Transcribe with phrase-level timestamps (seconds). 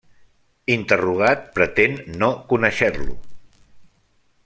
[0.75, 3.19] Interrogat, pretén no conèixer-lo.